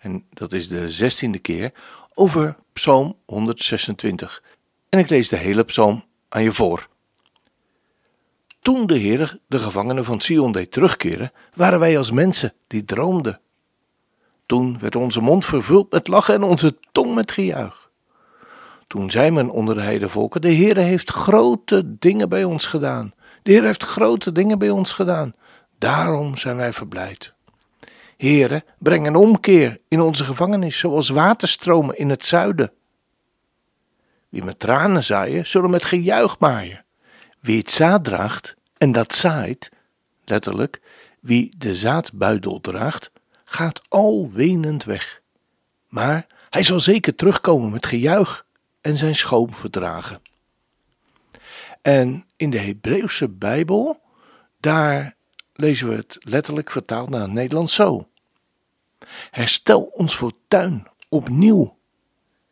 [0.00, 1.72] en dat is de zestiende keer,
[2.14, 4.42] over Psalm 126.
[4.88, 6.88] En ik lees de hele psalm aan je voor.
[8.62, 13.40] Toen de Heer de gevangenen van Sion deed terugkeren, waren wij als mensen die droomden.
[14.46, 17.90] Toen werd onze mond vervuld met lachen en onze tong met gejuich.
[18.86, 23.14] Toen zei men onder de heidevolken: De Heer heeft grote dingen bij ons gedaan.
[23.42, 25.34] De Heer heeft grote dingen bij ons gedaan.
[25.78, 27.32] Daarom zijn wij verblijd.
[28.20, 32.72] Heere, breng een omkeer in onze gevangenis, zoals waterstromen in het zuiden.
[34.28, 36.84] Wie met tranen zaaien, zullen met gejuich maaien.
[37.38, 39.70] Wie het zaad draagt en dat zaait,
[40.24, 40.80] letterlijk,
[41.20, 43.10] wie de zaadbuidel draagt,
[43.44, 45.20] gaat al wenend weg.
[45.88, 48.46] Maar hij zal zeker terugkomen met gejuich
[48.80, 50.22] en zijn schoon verdragen.
[51.82, 54.00] En in de Hebreeuwse Bijbel,
[54.58, 55.16] daar
[55.54, 58.09] lezen we het letterlijk vertaald naar het Nederlands zo.
[59.30, 61.76] Herstel ons fortuin opnieuw,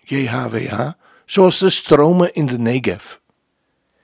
[0.00, 0.90] JHWH,
[1.24, 3.16] zoals de stromen in de Negev.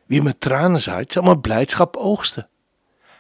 [0.07, 2.49] Wie met tranen zaait, zal met blijdschap oogsten.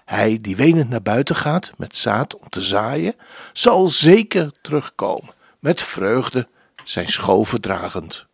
[0.04, 3.14] Hij die wenend naar buiten gaat met zaad om te zaaien,
[3.52, 6.48] zal zeker terugkomen met vreugde
[6.84, 8.26] zijn schoven dragend.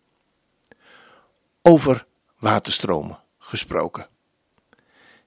[1.62, 2.06] Over
[2.38, 4.08] waterstromen gesproken.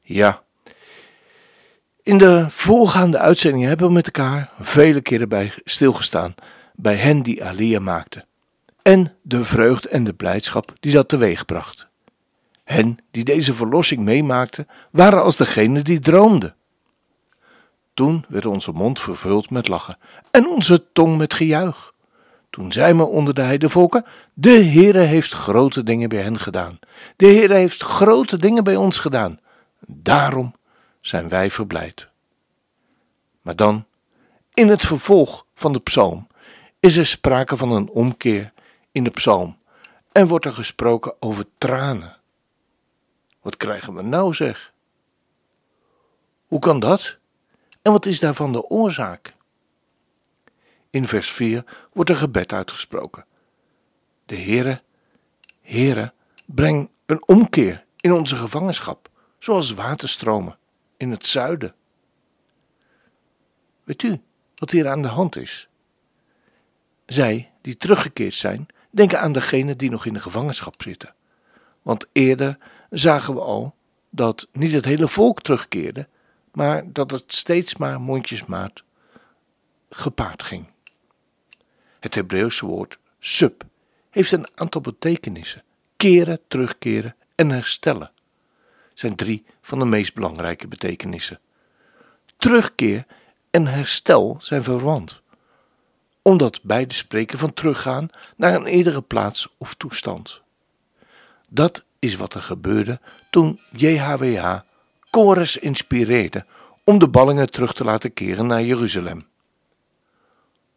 [0.02, 0.44] Ja,
[2.06, 6.36] in de voorgaande uitzendingen hebben we met elkaar vele keren bij stilgestaan
[6.76, 8.26] bij hen die Alia maakten.
[8.82, 11.88] En de vreugde en de blijdschap die dat teweegbracht.
[12.64, 16.56] Hen die deze verlossing meemaakten, waren als degene die droomden.
[17.94, 19.98] Toen werd onze mond vervuld met lachen
[20.32, 21.94] en onze tong met gejuich.
[22.50, 26.80] Toen zei men onder de heidevolken: De Heere heeft grote dingen bij hen gedaan.
[27.16, 29.40] De Heere heeft grote dingen bij ons gedaan.
[29.88, 30.54] Daarom
[31.06, 32.08] zijn wij verblijd.
[33.42, 33.86] Maar dan,
[34.54, 36.28] in het vervolg van de psalm,
[36.80, 38.54] is er sprake van een omkeer
[38.92, 39.58] in de psalm
[40.12, 42.18] en wordt er gesproken over tranen.
[43.42, 44.74] Wat krijgen we nou zeg?
[46.48, 47.18] Hoe kan dat?
[47.82, 49.34] En wat is daarvan de oorzaak?
[50.90, 53.26] In vers 4 wordt een gebed uitgesproken.
[54.26, 54.82] De Heere,
[55.62, 56.14] Heere,
[56.46, 60.58] breng een omkeer in onze gevangenschap, zoals waterstromen
[60.98, 61.76] in het zuiden.
[63.84, 64.22] Weet u
[64.56, 65.68] wat hier aan de hand is?
[67.06, 71.14] Zij die teruggekeerd zijn, denken aan degenen die nog in de gevangenschap zitten.
[71.82, 72.58] Want eerder
[72.90, 73.76] zagen we al
[74.10, 76.08] dat niet het hele volk terugkeerde,
[76.52, 78.84] maar dat het steeds maar mondjesmaat
[79.90, 80.68] gepaard ging.
[82.00, 83.64] Het Hebreeuwse woord sub
[84.10, 85.64] heeft een aantal betekenissen:
[85.98, 88.12] keren, terugkeren en herstellen.
[88.94, 91.40] Zijn drie van de meest belangrijke betekenissen.
[92.38, 93.06] Terugkeer
[93.52, 95.22] en herstel zijn verwant,
[96.22, 100.42] omdat beide spreken van teruggaan naar een eerdere plaats of toestand.
[101.48, 103.00] Dat is wat er gebeurde
[103.30, 104.60] toen JHWH
[105.10, 106.46] Kores inspireerde
[106.84, 109.20] om de ballingen terug te laten keren naar Jeruzalem.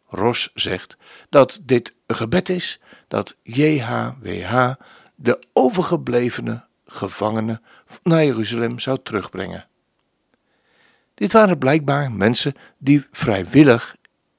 [0.07, 0.97] Ros zegt
[1.29, 4.73] dat dit een gebed is dat JHWH
[5.15, 7.61] de overgeblevene gevangenen
[8.03, 9.67] naar Jeruzalem zou terugbrengen.
[11.13, 13.95] Dit waren blijkbaar mensen die vrijwillig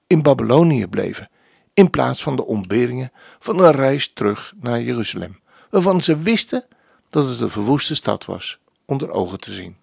[0.06, 1.31] in Babylonië bleven,
[1.75, 5.41] in plaats van de ontberingen van een reis terug naar Jeruzalem,
[5.71, 6.65] waarvan ze wisten
[7.09, 9.77] dat het een verwoeste stad was, onder ogen te zien.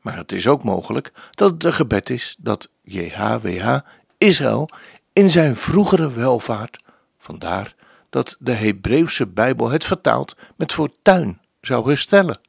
[0.00, 3.78] Maar het is ook mogelijk dat het een gebed is dat JHWH
[4.18, 4.68] Israël
[5.12, 6.84] in zijn vroegere welvaart,
[7.18, 7.74] vandaar
[8.10, 12.40] dat de Hebreeuwse Bijbel het vertaalt met fortuin, zou herstellen.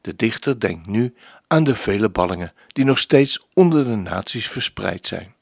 [0.00, 1.14] De dichter denkt nu
[1.46, 5.34] aan de vele ballingen die nog steeds onder de naties verspreid zijn.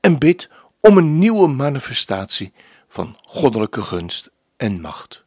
[0.00, 0.48] En bidt
[0.80, 2.52] om een nieuwe manifestatie
[2.88, 5.24] van goddelijke gunst en macht.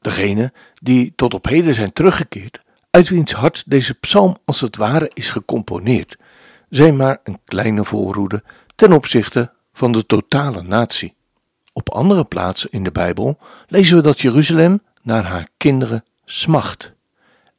[0.00, 2.60] Degene die tot op heden zijn teruggekeerd,
[2.90, 6.16] uit wiens hart deze psalm als het ware is gecomponeerd,
[6.68, 8.42] zijn maar een kleine voorroede
[8.74, 11.14] ten opzichte van de totale natie.
[11.78, 13.38] Op andere plaatsen in de Bijbel
[13.68, 16.92] lezen we dat Jeruzalem naar haar kinderen smacht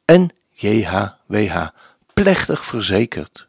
[0.04, 1.66] en JHWH
[2.14, 3.48] plechtig verzekerd.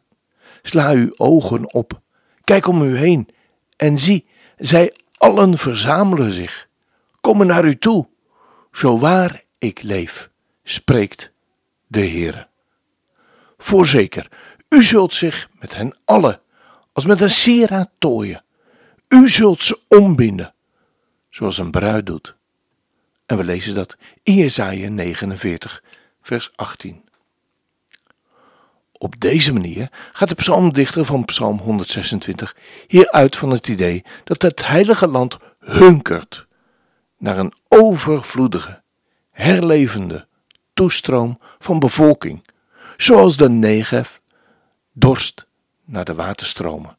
[0.62, 2.00] Sla uw ogen op
[2.44, 3.28] Kijk om u heen
[3.76, 4.26] en zie,
[4.58, 6.68] zij allen verzamelen zich,
[7.20, 8.06] komen naar u toe.
[8.72, 10.30] Zo waar ik leef,
[10.62, 11.32] spreekt
[11.86, 12.48] de Heer.
[13.58, 14.28] Voorzeker,
[14.68, 16.40] u zult zich met hen allen
[16.92, 18.44] als met een sieraad tooien.
[19.08, 20.54] U zult ze ombinden,
[21.32, 22.36] zoals een bruid doet.
[23.26, 25.82] En we lezen dat in Jesaja 49,
[26.22, 27.04] vers 18.
[28.92, 32.56] Op deze manier gaat de psalmdichter van Psalm 126
[32.86, 36.46] hieruit van het idee dat het heilige land hunkert
[37.18, 38.82] naar een overvloedige,
[39.30, 40.26] herlevende
[40.74, 42.46] toestroom van bevolking,
[42.96, 44.10] zoals de Negev
[44.92, 45.46] dorst
[45.84, 46.96] naar de waterstromen,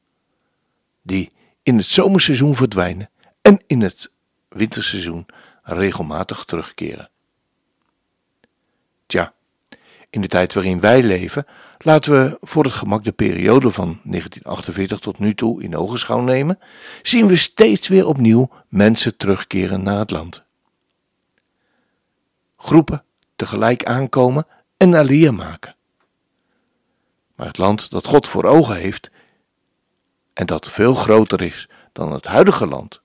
[1.02, 1.32] die
[1.64, 3.10] in het zomerseizoen verdwijnen
[3.42, 4.12] en in het
[4.54, 5.26] winterseizoen
[5.64, 7.10] regelmatig terugkeren.
[9.06, 9.34] Tja,
[10.10, 11.46] in de tijd waarin wij leven,
[11.78, 16.60] laten we voor het gemak de periode van 1948 tot nu toe in ogenschouw nemen,
[17.02, 20.44] zien we steeds weer opnieuw mensen terugkeren naar het land.
[22.58, 23.04] Groepen
[23.36, 24.48] tegelijk aankomen
[24.78, 25.76] en alia maken.
[27.36, 29.12] Maar het land dat God voor ogen heeft
[30.34, 33.03] en dat veel groter is dan het huidige land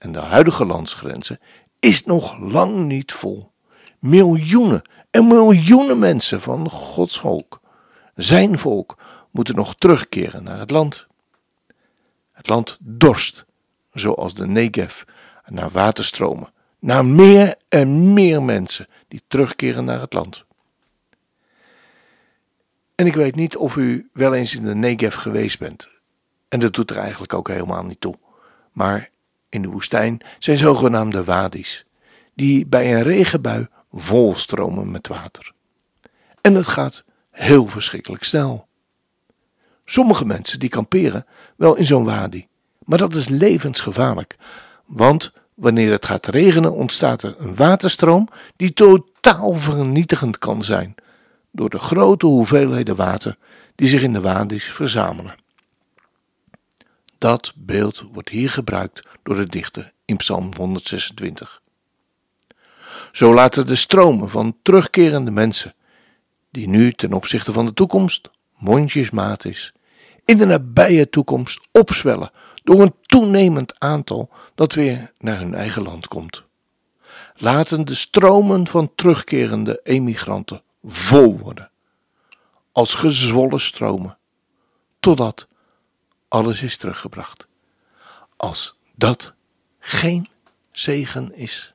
[0.00, 1.40] en de huidige landsgrenzen,
[1.78, 3.50] is nog lang niet vol.
[3.98, 7.60] Miljoenen en miljoenen mensen van Gods volk,
[8.14, 8.96] zijn volk,
[9.30, 11.06] moeten nog terugkeren naar het land.
[12.32, 13.44] Het land dorst,
[13.92, 15.02] zoals de Negev,
[15.46, 20.44] naar waterstromen, naar meer en meer mensen die terugkeren naar het land.
[22.94, 25.88] En ik weet niet of u wel eens in de Negev geweest bent.
[26.48, 28.14] En dat doet er eigenlijk ook helemaal niet toe.
[28.72, 29.10] Maar
[29.50, 31.84] in de woestijn zijn zogenaamde wadis,
[32.34, 35.52] die bij een regenbui volstromen met water.
[36.40, 38.66] En het gaat heel verschrikkelijk snel.
[39.84, 41.26] Sommige mensen die kamperen
[41.56, 42.46] wel in zo'n wadi,
[42.84, 44.36] maar dat is levensgevaarlijk,
[44.86, 50.94] want wanneer het gaat regenen ontstaat er een waterstroom die totaal vernietigend kan zijn
[51.50, 53.38] door de grote hoeveelheden water
[53.74, 55.34] die zich in de wadis verzamelen.
[57.20, 61.62] Dat beeld wordt hier gebruikt door de dichter in Psalm 126.
[63.12, 65.74] Zo laten de stromen van terugkerende mensen,
[66.50, 69.72] die nu ten opzichte van de toekomst mondjesmaat is,
[70.24, 72.30] in de nabije toekomst opzwellen
[72.62, 76.44] door een toenemend aantal dat weer naar hun eigen land komt.
[77.34, 81.70] Laten de stromen van terugkerende emigranten vol worden,
[82.72, 84.18] als gezwollen stromen,
[85.00, 85.48] totdat
[86.30, 87.46] alles is teruggebracht.
[88.36, 89.32] Als dat
[89.78, 90.28] geen
[90.72, 91.72] zegen is.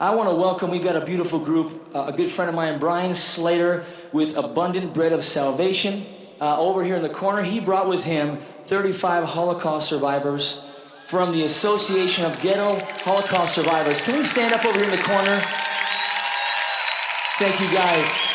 [0.00, 2.78] I want to welcome, we've got a beautiful group, uh, a good friend of mine,
[2.78, 6.04] Brian Slater, with Abundant Bread of Salvation.
[6.40, 10.64] Uh, over here in the corner, he brought with him 35 Holocaust survivors
[11.06, 14.02] from the Association of Ghetto Holocaust Survivors.
[14.02, 15.40] Can we stand up over here in the corner?
[17.38, 18.31] Thank you guys.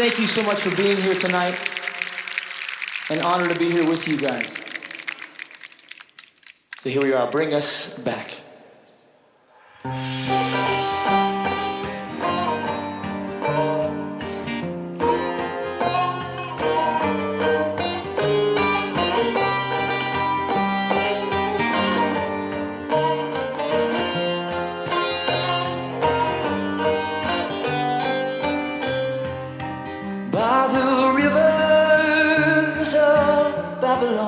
[0.00, 1.58] Thank you so much for being here tonight.
[3.10, 4.50] An honor to be here with you guys.
[6.80, 7.30] So here we are.
[7.30, 8.32] Bring us back.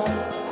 [0.09, 0.42] の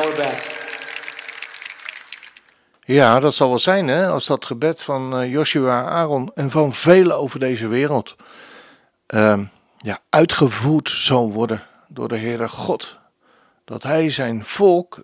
[0.00, 0.60] we're back.
[2.84, 6.72] Ja, dat zal wel zijn, hè, als dat gebed van eh, Joshua, Aaron en van
[6.72, 8.16] velen over deze wereld
[9.06, 9.44] ehm,
[9.78, 12.98] ja, uitgevoerd zal worden door de Heere God.
[13.64, 15.02] Dat Hij zijn volk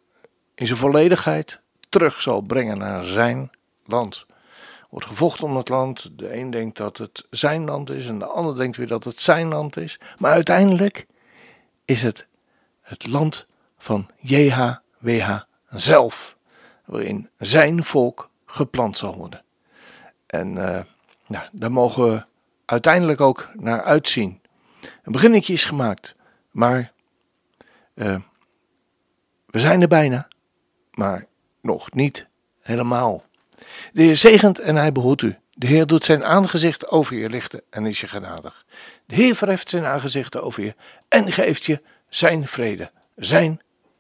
[0.55, 3.51] in zijn volledigheid terug zal brengen naar zijn
[3.85, 4.27] land.
[4.91, 6.19] Wordt gevochten om het land.
[6.19, 9.21] De een denkt dat het zijn land is en de ander denkt weer dat het
[9.21, 10.01] zijn land is.
[10.19, 11.07] Maar uiteindelijk
[11.85, 12.27] is het
[12.81, 13.47] het land
[13.79, 16.37] van JHWH zelf,
[16.85, 19.43] waarin zijn volk geplant zal worden.
[20.27, 20.81] En uh,
[21.27, 22.25] nou, daar mogen we
[22.65, 24.41] uiteindelijk ook naar uitzien.
[24.81, 26.15] Een beginnetje is gemaakt,
[26.51, 26.93] maar
[27.95, 28.17] uh,
[29.47, 30.29] we zijn er bijna,
[30.93, 31.27] maar
[31.61, 32.27] nog niet
[32.61, 33.25] helemaal.
[33.93, 35.39] De Heer zegent en hij behoedt u.
[35.53, 38.65] De Heer doet zijn aangezicht over je lichten en is je genadig.
[39.07, 40.75] De Heer verheft zijn aangezicht over je
[41.09, 43.61] en geeft je zijn vrede, zijn